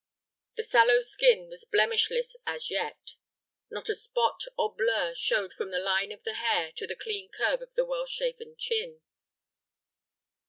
[0.57, 3.13] The sallow skin was blemishless as yet.
[3.69, 7.29] Not a spot or blur showed from the line of the hair to the clean
[7.29, 9.01] curve of the well shaven chin.